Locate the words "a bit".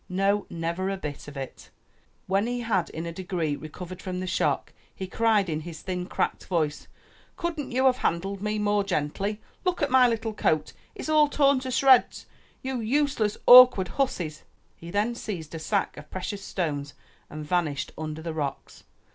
0.89-1.27